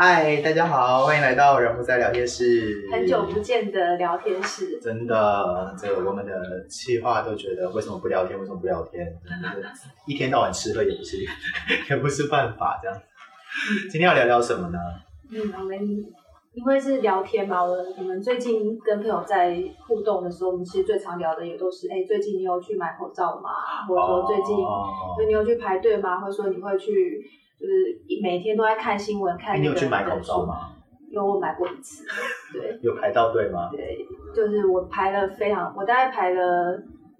[0.00, 2.88] 嗨，大家好，欢迎来到人不在聊天室。
[2.88, 8.38] 很久不见的聊天室，真的，这个我们的企划都觉得为什么不聊天？
[8.38, 9.12] 为什么不聊天？
[10.06, 11.16] 一天到晚吃喝也不是，
[11.90, 12.96] 也不是办法这样。
[13.90, 14.78] 今天要聊聊什么呢？
[15.32, 15.76] 嗯，我们
[16.52, 23.50] 因为是聊天嘛，我我们最近跟朋友在互动的时候，我们其实最常聊的也都是，哎，最近你有去买口罩吗？
[23.88, 24.56] 或者说最近，
[25.18, 26.20] 就你有去排队吗？
[26.20, 27.20] 或者说你会去？
[27.58, 29.58] 就是每天都在看新闻，看那个。
[29.60, 30.70] 你有去买口罩吗？
[31.10, 32.04] 有，我买过一次。
[32.52, 32.78] 对。
[32.82, 33.70] 有排到队吗？
[33.70, 36.78] 对，就是我排了非常，我大概排了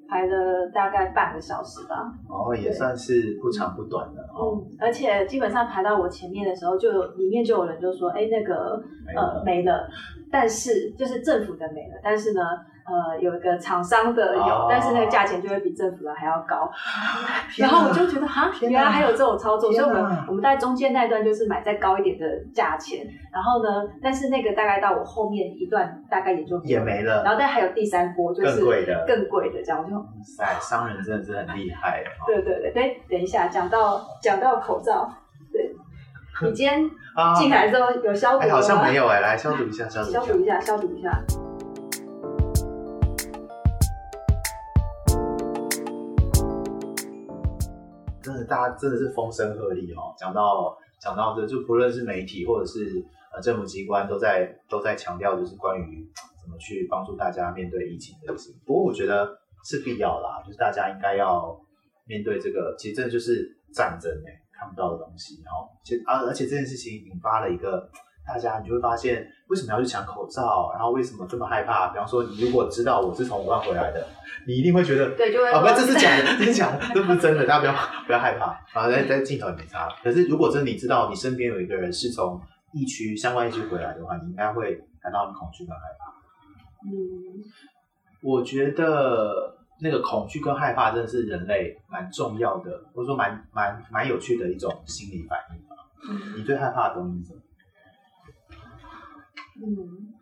[0.09, 2.13] 排了大概半个小时吧。
[2.29, 4.23] 哦，也算是不长不短的。
[4.35, 8.83] 嗯，而且基本上排到我前面的时候，就有里面就有人就说：“哎，那个
[9.17, 9.89] 呃没了。”
[10.31, 12.43] 但是就是政府的没了，但是呢。
[12.89, 16.73] 呃，有一个厂商的有，哦、但是那个价钱就会比政府的还要高。
[17.59, 22.25] 然后我就觉得哈，原来还有这种操作，所以我们我们在中间那一段就是买再高一点的
[22.55, 23.07] 价钱。
[23.31, 27.23] 然后呢，但是那个大概到我后面一段大概也就也没了。
[27.25, 29.85] 然后但还有第三波，就是更贵的，更贵的这样。
[29.85, 32.03] 我就哇塞，商人真的是很厉害。
[32.27, 35.28] 对对对对，等一下讲到讲到口罩，对，
[36.41, 36.89] 你今天
[37.37, 41.25] 进来之后有消毒好像没有哎，来消毒一下，消毒一下，消毒一下，消毒一下。
[48.23, 50.15] 真的，大家真的是风声鹤唳哦。
[50.17, 56.09] 讲到讲到这，就不论是媒体或者是呃政府机关，都在都在强调，就是关于
[56.41, 58.61] 怎么去帮助大家面对疫情的事情。
[58.65, 61.61] 不过我觉得是必要啦，就是大家应该要
[62.07, 65.41] 面对这个，其实这就是战争哎，看不到的东西。
[65.45, 67.89] 然后，其实啊，而且这件事情引发了一个。
[68.29, 71.89] 大家，你就会发现为什么要去抢口罩，然后为什么这么害怕？
[71.89, 74.07] 比方说，你如果知道我是从武汉回来的，
[74.47, 77.75] 你一定会觉得，对，就会啊，不，这是假的， 这是假的，这不是真的，大家不要
[78.07, 78.49] 不要害怕
[78.79, 79.89] 啊，在在镜头里面差。
[80.03, 82.39] 可是如果真的你知道你身边有一个人是从
[82.75, 86.13] 疫区相关疫区回来的话，你应该会感到很恐惧跟害怕。
[86.85, 86.93] 嗯，
[88.23, 95.77] 我觉得那个恐惧跟害怕真的是人类蛮重要的，或者说蛮蛮蛮有趣的一种心理反应吧。
[96.09, 97.41] 嗯，你最害怕的东西是什么？
[99.61, 100.15] 嗯，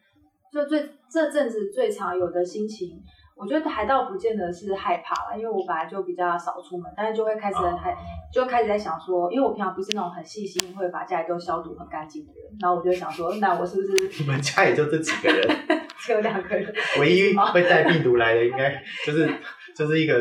[0.52, 3.02] 就最这阵子最常有的心情，
[3.36, 7.96] 我觉得还倒不见得是害怕了，因为我本来就比较少出门，但是就会开始还、啊、
[8.32, 15.46] 就开始在想说，因为我平常不是那种很细心会把家里都消毒很干净的人，然后我就想说，那我是不是 你们家也就这几个人，
[15.98, 19.30] 只有两个人，唯一会带病毒来的应该就是
[19.76, 20.18] 就是一个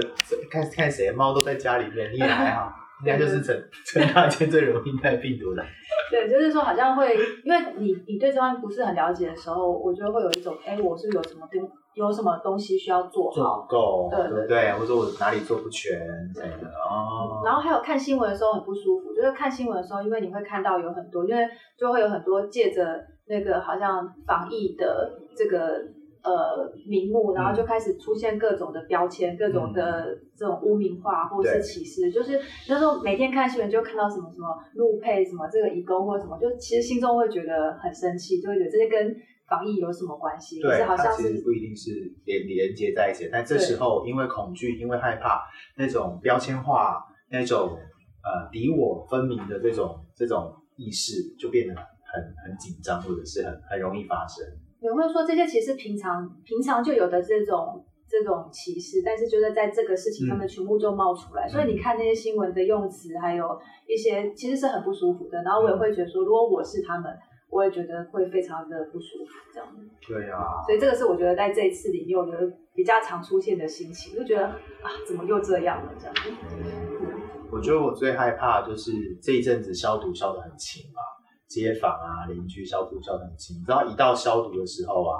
[0.52, 2.72] 看看谁猫都在家里面，你也还好。
[3.02, 5.64] 应该就是陈陈大千最容易带病毒的。
[6.12, 15.98] 对，就是说好像会，因为你你对这方面不是很了解的时候，我觉得会有一种，哎，我是有什么东有什么东西需要做好，做够，对对对，或者我哪里做不全
[16.34, 17.42] 之类的哦。
[17.44, 25.82] 然后还有看新闻的时候很不舒服，就是看新闻的时候，因为你会看到有很多，因为就会有很多借着那个好像防疫的这个。
[26.26, 39.16] 呃，名目，然后就开始出现各种的标签，嗯、各种的这种污名化或是歧视，就是那时候每天看新闻就看到什么什么路配什么这个移工或什么，就其实心中会觉得很生气，就会觉得这些跟
[39.48, 40.60] 防疫有什么关系？
[40.60, 41.92] 对，好像是其实不一定是
[42.26, 45.44] 连连接在一起，但这时候因为恐惧，因为害怕
[45.78, 47.78] 那种标签化，那种
[48.24, 54.44] 呃敌我分明的这种这种意识，就变得很很紧张，或者是很很容易发生。
[54.82, 65.42] 有没有说这些其实平常平常就有的这种这种歧视，但是就是在这个事情他们全部就冒出来，嗯、所以你看那些新闻的用词，还有一些其实是很不舒服的。
[65.44, 67.12] 然后我也会觉得说，如果我是他们，
[67.50, 69.68] 我也觉得会非常的不舒服，这样。
[70.08, 70.62] 对啊。
[70.66, 76.14] 所以这个是我觉得在这一次里面，我觉得比较常出现的心情，就觉得啊，怎么又这样了这样。
[76.60, 77.22] 嗯，
[77.52, 81.02] 我觉得我最害怕就是这一阵子消毒消的很勤嘛。
[81.48, 85.18] 街坊啊，邻居消毒消得很勤，你知道一到消毒的时候啊，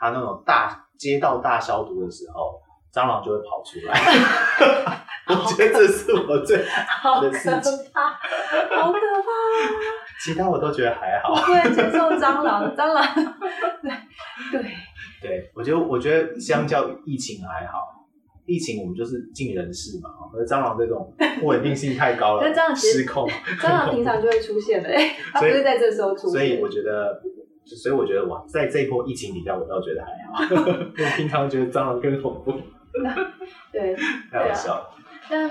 [0.00, 2.60] 他那种大街道大消毒的时候，
[2.92, 3.94] 蟑螂就会跑出来。
[5.26, 9.30] 我觉得这是我最怕的事情，好可怕，好可怕。
[10.22, 11.32] 其他我都觉得还好。
[11.32, 13.02] 我不会接受蟑螂， 蟑螂。
[14.52, 14.70] 对对
[15.22, 17.93] 对，我觉得我觉得相较疫情还好。
[18.46, 23.26] 疫情我们就是尽人事嘛，而蟑螂这种不稳定性太高了， 蟑螂失控。
[23.58, 26.30] 蟑螂平常就会出现的，哎， 它不是在这时候出现。
[26.30, 27.22] 所以我觉得，
[27.64, 30.54] 所以我觉得哇，在这一波疫情底下，我倒觉得还好。
[30.54, 32.52] 我平常觉得蟑螂更恐怖。
[33.72, 33.96] 对，
[34.30, 34.90] 太好笑了。
[35.28, 35.50] 但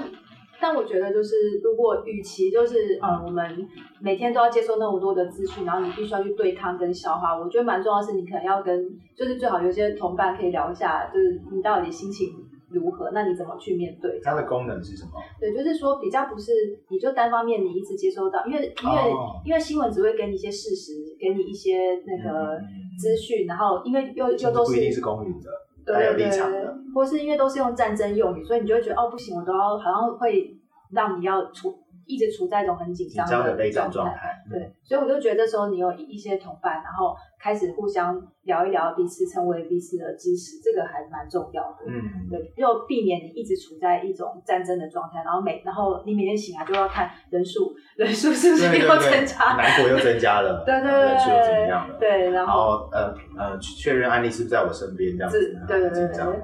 [0.61, 3.67] 但我觉得就是，如果与其就是呃，我们
[3.99, 8.87] 每天都要接受那么多的资讯，然后你必须要去对抗跟消化，我觉得蛮重要的是，你可能要跟
[9.17, 12.29] 就是最好有些同伴可以聊一下，就是你到底心情。
[12.73, 13.11] 如何？
[13.11, 14.19] 那你怎么去面对？
[14.21, 15.11] 它的功能是什么？
[15.39, 16.51] 对，就是说比较不是
[16.89, 22.59] 你就单方面你一直接收到，因为因为、哦、因为新闻只会给你一些事实，给你一些那个
[22.99, 25.49] 资讯，嗯、然后因为又又都是不一定是公允的，
[25.85, 30.55] 对对对，或是因为都是用战争用语，所以你就会觉得哦不行，我都要好像会
[30.91, 31.82] 让你要出。
[32.05, 41.85] 一直处在一种很紧张的备战状态，对，所以我就觉得这时候你有一些同伴，然后开始互相聊一聊彼此，成为彼此的支持，这个还蛮重要的。
[41.87, 51.97] 嗯，对，又避免你一直处在一种战争的状态，然后每然后你每天醒来就要看人数，人数是不是又增加，难过又增加了，对对对，人数又怎么样了？
[51.99, 56.41] 对，然后呃呃确认案例是不是在我身边这样子，对对对对。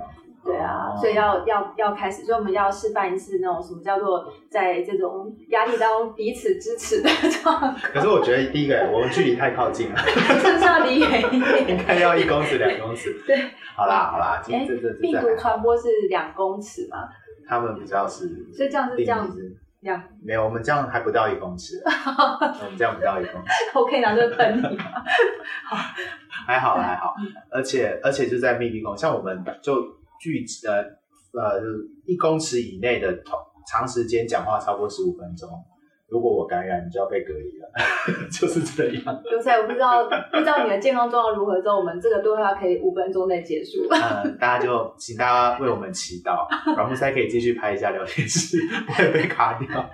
[0.50, 7.10] 对啊，所以要要要开始，所以我们要示范一次那种什么叫做在这种压力当中彼此支持的
[7.42, 7.76] 状况。
[7.76, 11.70] 可是我觉得第一个，我们距离太靠近了，是不是要离远一点？
[11.70, 13.14] 应该要一公尺、两公尺。
[13.28, 13.38] 对，
[13.76, 14.68] 好啦好啦，哎，
[15.00, 17.08] 病毒传播是两公尺嘛？
[17.48, 23.78] 他们比较是，所以这样是这样子，两没有，我们这样还不到一公尺， 我们这样不到一公尺。
[23.78, 24.84] 我可以拿这个喷你吗？
[25.70, 25.78] 好，
[26.48, 27.14] 还好还好，
[27.52, 29.99] 而且而且就在密闭空，像我们就。
[30.20, 30.84] 距呃
[31.40, 33.38] 呃，就是一公尺以内的同
[33.72, 35.48] 长时间讲话超过十五分钟，
[36.10, 37.70] 如果我感染，你就要被隔离了，
[38.34, 39.22] 就是这样。
[39.24, 43.88] 刘才，我不知道不知道你的健康状况如何之后，我们这个对话可以五分钟内结束。
[43.92, 48.58] 嗯， 大家就请大家为我们祈祷，软木塞可以继续拍一下聊天室，
[48.88, 49.90] 不会被卡掉。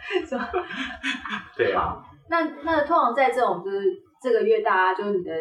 [1.58, 2.02] 对啊。
[2.30, 3.84] 那那通常在这种就是
[4.24, 5.32] 这个月，大家就是你的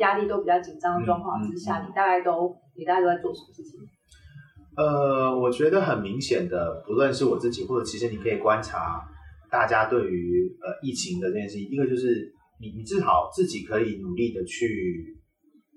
[0.00, 3.80] 压力都比较紧张的状况之下，嗯嗯、你大概都你大概都在做什么事情？
[4.76, 9.00] 呃，我觉得很明显的，不论是我自己，或者其实你可以观察
[9.50, 15.16] 大家对于呃疫情的这件事情，一个就是你你至少自己可以努力的去，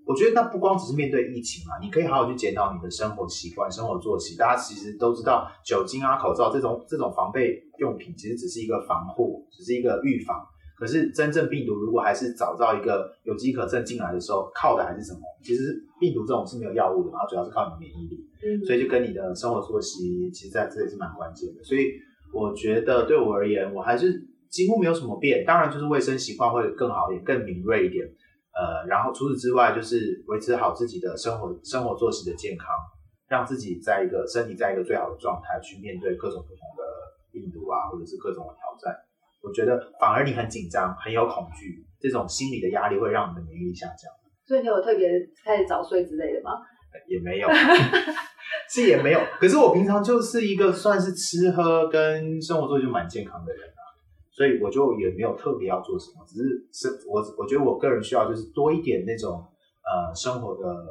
[0.05, 4.35] 我觉得那不光只是面对疫情嘛，你可以好好去检讨你的生活习惯、生活作息。
[4.35, 10.35] 大家其实都知道，酒精啊、口罩这种这种防备用品，其实只是一个防护，只是一个预防。
[10.79, 15.19] 可是真正病毒如果还是找到一个有机可乘进来的时候，靠的还是什么？
[15.43, 18.16] 其实病毒这种是没有药物的嘛，主要是靠你免疫力。
[18.47, 21.63] 嗯，所以就跟你的生活作息，其实在这也是蛮关键的。
[21.63, 21.91] 所以
[22.33, 24.13] 我觉得对我而言，我还是
[24.49, 25.43] 几乎没有什么变。
[25.45, 28.07] 当然就是卫生习惯会更好一点，更敏锐一点。
[28.55, 32.69] 呃，然后除此之外，就是维持好自己的生活生活作息的健康，
[33.27, 36.83] 让自己在一个身体在一个最好的状态去面对各种不同的
[37.31, 38.95] 病毒啊，或者是各种的挑战。
[39.43, 44.09] 我觉得反而你很紧张，很有恐惧，这种心理的压力会让你的免疫力下降。
[44.47, 45.07] 所以你有特别
[45.43, 46.51] 开始早睡之类的吗？
[47.07, 47.47] 也没有，
[48.69, 49.19] 是也没有。
[49.39, 53.81] 可是我平常就是一个算是吃喝跟生活作息就蛮健康的人啊，
[54.31, 59.43] 所以我就也没有特别要做什么，只是是我我觉得我个人需要就是多一点那种
[59.83, 60.85] 呃生活的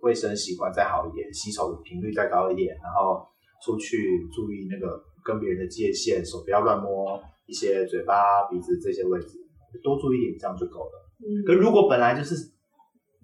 [0.00, 3.26] 卫生习惯再好一点，洗手的频率再高一点，然后
[3.64, 9.38] 出去注意那个跟别人的界限，手不要乱摸一些嘴巴、鼻子这些位置，
[9.82, 11.10] 多注意一点这样就够了。
[11.20, 12.50] 嗯，可如果本来就是。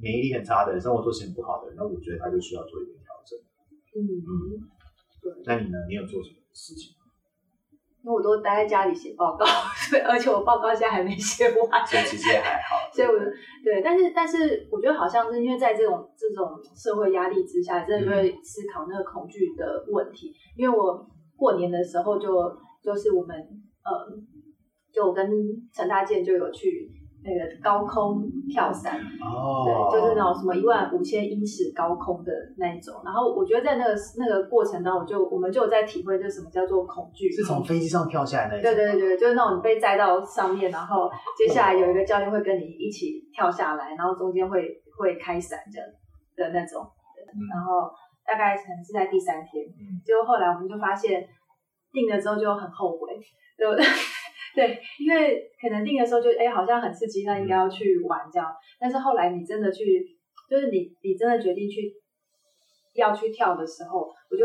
[0.00, 2.96] 免疫力很差的人，生活作息很不好的人，那我觉得他就需要做一点。
[4.02, 4.68] 嗯嗯，
[5.20, 5.32] 对。
[5.46, 5.78] 那你呢？
[5.88, 6.94] 你有做什么事情？
[8.04, 9.44] 因为我都待在家里写报告，
[9.90, 12.76] 所以而且我报告现在还没写完，所以其实也还好。
[12.94, 13.18] 所以我
[13.64, 20.30] 对，但是但是我觉得好像是因为在这种这种社会压力之下，真的就会思考那个恐惧的问题。
[20.30, 21.06] 嗯、因为我
[21.36, 22.30] 过年的时候就
[22.82, 23.36] 就是我们
[23.84, 23.92] 呃，
[24.92, 25.28] 就我跟
[25.72, 26.88] 陈大健就有去。
[27.24, 32.94] 那个高空跳伞，哦，对，就是那种什么一万五千英尺高空的那一种。
[33.04, 37.30] 然后我觉得在那个那个过程当中，我就我们就有在体会，这什么叫做恐惧。
[37.30, 38.62] 是从飞机上跳下来那种。
[38.62, 45.88] 对对对，就是那种你被载到上面，然后接下来有一个教练会跟你一起跳下来，然后中间会会开伞这样
[46.36, 46.80] 的那种。
[47.50, 47.90] 然后
[48.24, 49.66] 大概可能是在第三天，
[50.04, 51.26] 结果后来我们就发现
[51.92, 53.12] 定了之后就很后悔，
[53.58, 53.66] 就。
[54.58, 58.52] 对，因为可能定的时候就哎，好像很刺激，那应该要去玩这样。
[58.80, 60.04] 但是后来你真的去，
[60.50, 61.94] 就是你你真的决定去
[62.96, 64.44] 要去跳的时候，我就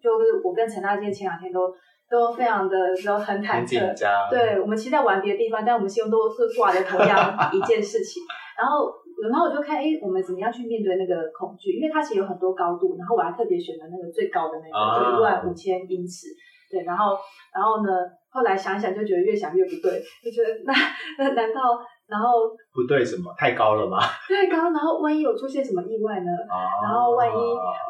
[0.00, 1.68] 就是我跟陈大健前两天都
[2.08, 2.74] 都非常的
[3.04, 3.94] 都很忐忑。
[4.30, 8.22] 对，我们其实在玩别的地方，但我们心中都是挂着同样一件事情。
[8.56, 8.90] 然后
[9.22, 11.76] 然后我就看哎，我们怎么样去面对那个恐惧？
[11.76, 16.28] 因为它其实有很多高度，然后我还特别选了那个最高的那个，啊、就一万五千英尺。
[16.70, 17.18] 对，然后
[17.52, 17.92] 然后呢？
[18.30, 20.72] 后来想想就觉得越想越不对，就觉得那
[21.18, 23.34] 那难道然后不对什么？
[23.36, 23.98] 太高了吗？
[24.00, 26.30] 太高，然后万一有出现什么意外呢？
[26.48, 27.34] 啊、然后万一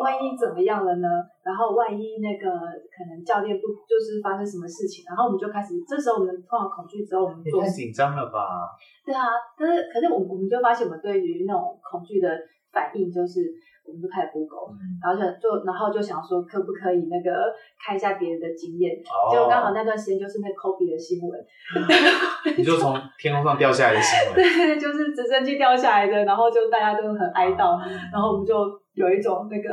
[0.01, 1.09] 万一怎么样了呢？
[1.45, 2.49] 然后万一那个
[2.89, 5.05] 可能教练不就是发生什么事情？
[5.07, 8.71] 然后我们就开始，这时候我们碰到恐惧之后，我们做太紧张了吧？
[9.05, 12.29] 对啊，可是可是我们我们就发现，我们对于那种恐惧的
[12.73, 13.53] 反应就是。
[13.83, 17.51] 我们就开始 Google，、嗯、然后就就然后就想说，可不可以那个
[17.85, 18.95] 看一下别人的经验？
[19.33, 21.41] 结果刚好那段时间就是那 Kobe 的新闻，
[21.75, 28.55] 嗯、 你就从天空上掉下来的新闻， 对，就是直升机掉下来的，然后就大家都很哀悼，嗯、然后我们就
[28.95, 29.69] 有一种那个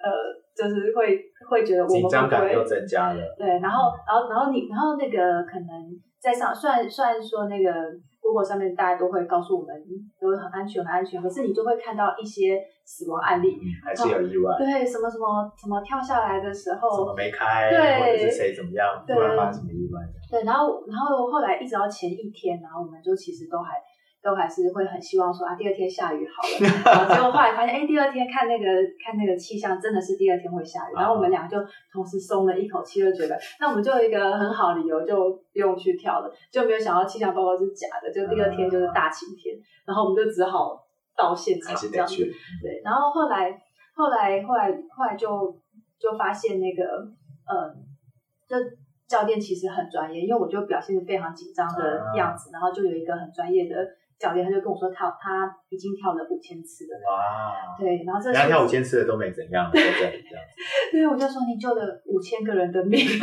[0.00, 0.08] 呃，
[0.56, 5.68] 就是会会觉得我们紧张感又增加了，对，然后然后然后你然后那个可能
[6.18, 7.72] 在上，虽然虽然说那个。
[8.20, 9.72] Google 上面大家都会告诉我们
[10.20, 14.52] 都很安全很安全，可是你就会看到一些死亡案例，嗯、还是有意外。
[14.58, 20.02] 对，什么什么什么跳下来的时候，怎么没开，对，或者是谁怎么样，突然发生什么意外。
[20.28, 23.72] 对，然后然后后来一直到前一天，然后我们就其实都还。
[24.20, 26.70] 都还是会很希望说啊，第二天下雨好了。
[26.84, 28.64] 然后结果后来发现，哎，第二天看那个
[29.02, 30.94] 看那个气象，真的是第二天会下雨。
[30.96, 31.56] 然后我们俩就
[31.92, 36.30] 同时松了一口气，就觉得那我们就有一个很好理由，就不用去跳了。
[36.50, 39.56] 就没有想到气象报告是假的，就第二天就是大晴天。
[39.86, 40.84] 然后我们就只好
[41.16, 42.16] 到现场这样子。
[42.60, 43.56] 对，然后后来
[43.94, 45.56] 后来后来后来就
[45.98, 46.82] 就发现那个
[47.46, 47.86] 嗯，
[48.48, 48.56] 就
[49.06, 53.76] 教练其实很专业，因为我就表现的非常紧张的样子，然后就有一个很专业的。
[54.18, 56.98] 教练他就跟我说他他已经跳了五千次了。
[57.08, 57.76] 哇！
[57.78, 60.54] 对，然后这人家跳五千次的都没怎样，对这样子。
[60.92, 63.06] 对，我就说你救了五千个人的命，你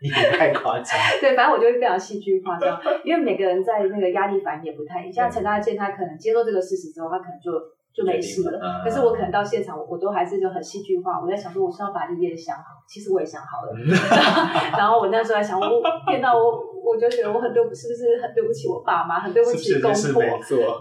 [0.00, 0.98] 也太夸张。
[1.20, 5.12] 对，反正我就会非常戏剧化这样，因为每个人在那个压力反应也不太一样。
[5.12, 7.52] 像陈大健，他可能接受这个事实之后，他可能就。
[7.92, 11.20] 就没事了，嗯、可是我可能到现场，我我都还是就很戏剧化。
[11.20, 13.74] 我在想说，我是要把立业想好，其实我也想好了。
[13.74, 13.82] 嗯、
[14.78, 20.22] 然后我那时候在想，我天哪，我我就觉得我很对，是不是很对不起我爸妈，很对不起公婆，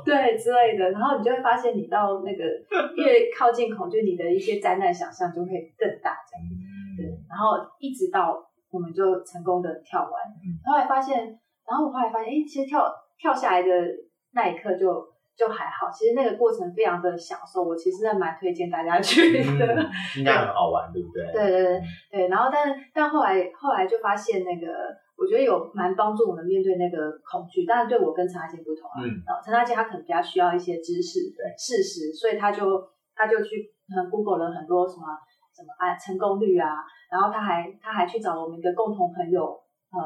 [0.05, 0.91] 对之类的。
[0.91, 2.43] 然后你就会发现，你到那个
[2.95, 6.45] 越靠近恐惧，你的一些灾难想象就会更大，这样。
[6.95, 8.38] 对，然后一直到
[8.71, 10.11] 我们就成功的跳完，
[10.65, 11.17] 后来发现，
[11.67, 13.69] 然后我后来发现，哎，其实跳跳下来的
[14.33, 14.88] 那一刻就。
[15.39, 19.88] 就还好，其实那个过程非常的享受，我其实还蛮推荐大家去的，嗯、
[20.19, 21.23] 应该很好玩，对不对？
[21.31, 24.67] 对对对对，然后但但后来后来就发现那个，
[25.15, 29.07] 我觉得有蛮帮助我们面对那个恐惧，但是对我跟陈大姐不同啊，嗯，
[29.41, 32.65] 陈大姐她可能比较需要一些知识、对事实，所以她就
[33.15, 33.71] 她就去
[34.11, 35.07] Google 了很多什么
[35.59, 39.43] 什么啊成功率啊，然后他还他还去找了我们一个共同朋友
[39.91, 39.99] 呃。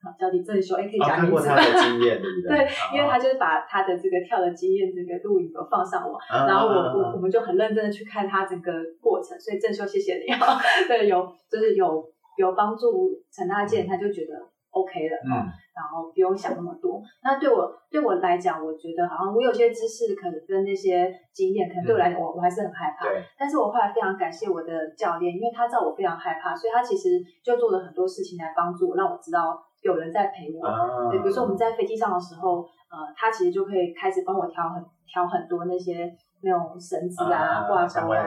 [0.00, 2.56] 好，叫李正修，哎，可以讲看过他的经验，对不 对？
[2.56, 10.38] 对，因为他就是把他的这个跳的经验，这个录影都放上网，然后我我我们就很认真的去看他整个过程，所以正修，谢谢你啊，
[10.86, 14.38] 对，有就是有有帮助陈大健，他就觉得
[14.70, 17.02] OK 了，嗯，然后不用想那么多。
[17.22, 23.06] 那对我对我来讲，我觉得好像我有些知识可能跟那些经验，可能对我来讲，我我还是很害怕。
[23.06, 29.62] 对，但是我后来非常感谢我的教练，因为他知道我非常害怕，所以他其实就做了很多事情来帮助我，让我知道。
[29.80, 38.26] 有人在陪我，啊、对，比如说我们在飞机上的时候，呃，他其实就可以开始帮我调很调很多那些那种绳子啊、挂钩啊，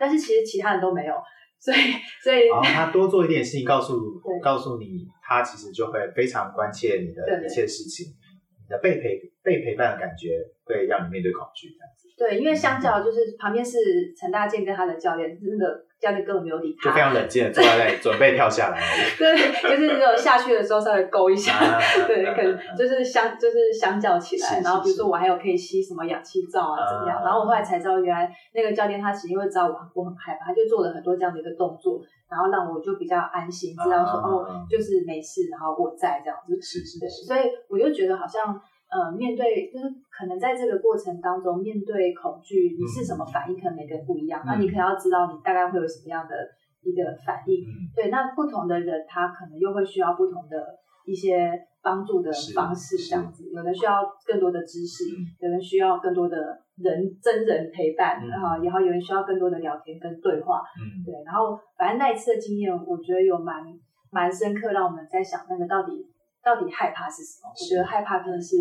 [0.00, 1.14] 但是其实其他人都没有，
[1.58, 1.78] 所以
[2.22, 10.28] 所以，然后他多做一点事情，告诉告诉你，他其实就会非常关切你的一切事情，你的被陪被陪伴的感觉
[10.64, 12.05] 会让你面对恐惧这样子。
[12.16, 13.78] 对，因为相较就是旁边是
[14.18, 15.84] 陈大健跟他的教练，真的。
[15.98, 18.78] 教练根本没有理他，就非常冷静的坐在那里 准备跳下来。
[19.16, 21.58] 对，就是只有下去的时候稍微勾一下，
[22.06, 27.22] 对，可能就是相就是相较起来，然后比如说我还有可以吸什么氧气罩啊，怎么样？
[27.24, 31.98] 然后我后来才知道，原来那个教练他其实因为知道我我很害怕，他就做了很多这样的一个动作，
[32.30, 36.54] 然后让我就比较安心，知道说哦，就是没事，然后我在这样子。
[36.60, 37.24] 是是是。
[37.24, 38.60] 所以我就觉得好像。
[38.86, 39.84] 呃，面对就是
[40.16, 43.58] 可能在这个过程当中，面对恐惧，你是什么反应？
[43.58, 44.40] 可能每个人不一样。
[44.46, 46.34] 那、嗯、你可能要知道，你大概会有什么样的
[46.82, 47.66] 一个反应。
[47.66, 50.56] 嗯、对，那不同的人，他可能又会需要不同的
[51.04, 51.50] 一些
[51.82, 53.50] 帮助的方式，这样子。
[53.50, 56.36] 有人需要更多的知识，嗯、有人需要更多的
[56.76, 60.62] 人真人陪伴，然后、嗯，然后有人需要更多的聊天跟对话。
[60.78, 61.12] 嗯，对。
[61.26, 63.64] 然后，反正那一次的经验，我觉得有蛮
[64.12, 66.06] 蛮深刻，让我们在想那个到底。
[66.46, 67.50] 到底害怕是什么？
[67.50, 68.54] 我觉得害怕可能是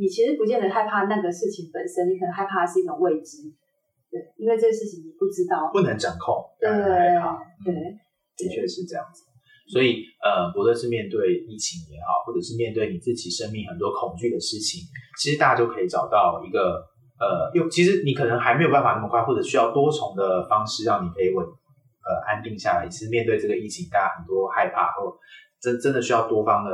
[0.00, 3.44] 你其实不见得害怕那个事情本身，你可能害怕的是一种未知，
[4.08, 7.74] 对，因为这个事情你不知道，不能掌控，对，害怕，对，
[8.38, 9.24] 的确是这样子。
[9.68, 14.80] 所以，呃，不论是面对疫情也好，或者是面对你自己生命很多恐惧的事情，
[15.20, 16.80] 其实大家都可以找到一个，
[17.20, 22.88] 呃，又其实你可能还没有办法那么快，或者需要多重的方式让你可以稳，呃，安定下来。
[22.88, 25.12] 其实面对这个疫情，大家很多害怕或
[25.60, 26.70] 真真的需要多方的。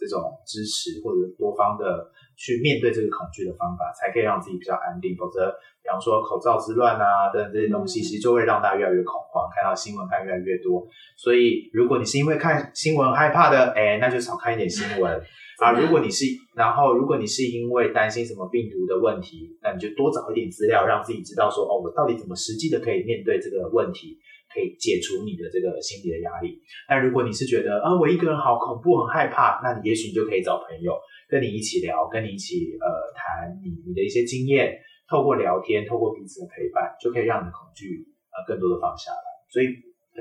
[0.00, 5.14] 这种支持或者多方的去面对这个恐惧的方法，才可以让自己比较安定。
[5.14, 5.52] 否则，
[5.82, 10.86] 比方说口罩之乱啊等等这些东西，其实就会让大家越来越恐慌，看到新闻看越来越多。
[11.16, 15.20] 所以，如果你是因为看新闻害怕的，哎，那就少看一点新闻。
[15.60, 16.24] 啊，如果你是，
[16.56, 24.16] 然后如果你是因为担心什么病毒的问题，那你就多找一点资料，让自己知道说，哦，我到底怎么实际的可以面对这个问题，
[24.52, 26.58] 可以解除你的这个心理的压力。
[26.88, 34.74] 那如果你是觉得啊，我一个人好恐怖，很害怕，那你也许你就可以找朋友跟你一起聊，跟你一起呃谈你你的一些经验，
[35.08, 38.02] 透过聊天，透过彼此的陪伴，就可以让你的恐惧
[38.34, 39.26] 呃更多的放下来。
[39.48, 39.66] 所以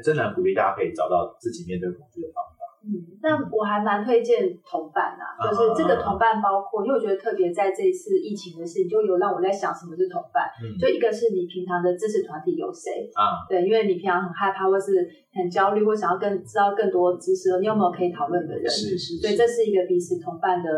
[0.04, 2.59] 真的很鼓励大家可以找到自己面对恐惧的方法。
[2.82, 10.48] 嗯，那我还蛮推荐同伴呐、啊，就是这个同伴包括，因为我觉得特别在这一次疫情的事情，就有让我在想什么是同伴。
[10.64, 13.44] 嗯，就一个是你平常的支持团体有谁啊？
[13.50, 18.70] 对，因为你平常很害怕或是很焦虑，或想要更知道更多知识，你有没有可以讨论的人？
[18.70, 19.18] 是是。
[19.18, 20.70] 所以这是一个彼此同伴的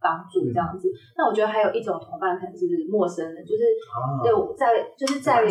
[0.00, 0.88] 帮助，这样子。
[1.16, 3.64] 那我觉得还有一种同伴可能是陌生人，就是
[4.22, 5.44] 对在就是在。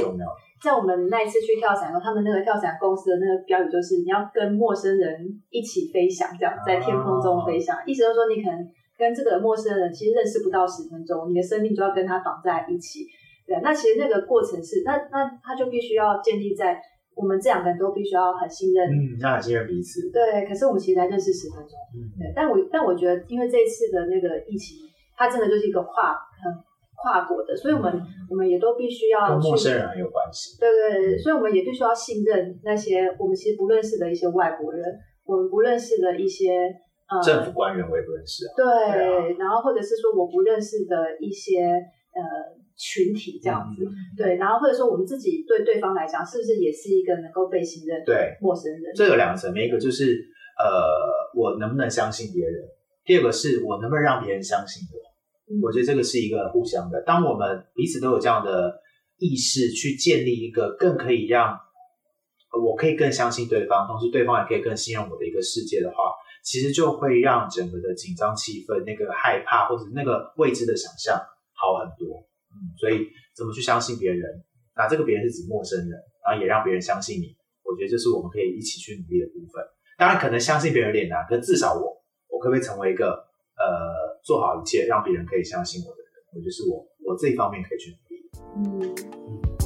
[0.63, 5.13] 在我们那一次去跳伞的时候，他们那个跳伞公司的那个标语就是你要跟陌生人
[5.51, 8.65] 一起飞翔，这样在天空中飞翔，意思就是说你可能
[8.97, 13.05] 跟这个陌生人其实认识不到十分钟，你的生命就要跟他绑在一起。
[13.45, 16.81] 对，那其实那个过程是，那那他就必须要建立在
[17.15, 20.11] 我们这两个人都必须要很信任，嗯，要很信任彼此。
[20.11, 24.77] 对，可是我们其实才认识十分钟，嗯，对，但我但我觉得，因为这一次的那个疫情，
[25.15, 26.53] 它真的就是一个跨很。
[26.97, 30.57] 跨国的，所以我们、嗯、我们也都必须要跟陌生人很有关系。
[30.57, 34.81] 对对对，所以我们也必须要信任那些我们其实不认识的一些外国人，
[35.25, 36.71] 我们不认识的一些
[37.11, 38.51] 呃政府官员，我也不认识啊。
[38.55, 41.67] 对，对啊、然后或者是说我不认识的一些
[42.15, 42.23] 呃
[42.77, 48.93] 群体这样子，嗯、对，然后或者说我们自己对对方来讲，是不是也是一个能够被信任对陌生人？
[48.95, 50.19] 这有两个层面，一个就是
[50.59, 52.61] 呃我能不能相信别人，
[53.05, 54.99] 第二个是我能不能让别人相信我。
[55.61, 57.01] 我觉得这个是一个互相的。
[57.03, 58.73] 当我们彼此都有这样的
[59.19, 61.55] 意识，去建立一个更可以让
[62.61, 65.95] 我可以更相信对方，同时对方也可以更信任我的一个世界的话，
[66.43, 71.15] 其实就会让整个的紧张气氛、那个害怕或者那个未知的想象
[71.53, 72.25] 好很多。
[72.55, 74.23] 嗯，所以怎么去相信别人？
[74.75, 75.91] 那这个别人是指陌生人，
[76.23, 77.35] 然后也让别人相信你。
[77.63, 79.61] 我觉得这是我们可以一起去努力的部分。
[79.97, 83.11] 当然，可能相信别人有点难，可至少我，我可不可以成为一个
[83.59, 84.15] 呃。
[84.25, 88.15] 做好一切，让别人可以相信我的人，我觉得是我我这一方面可以去努力。
[88.57, 89.64] 嗯。